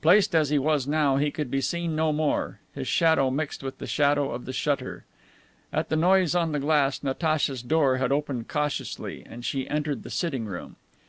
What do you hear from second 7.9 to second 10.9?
had opened cautiously, and she entered the sitting room.